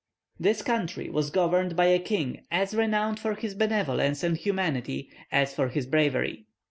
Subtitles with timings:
[0.39, 5.53] This country was governed by a king as renowned for his benevolence and humanity as
[5.53, 6.47] for his bravery.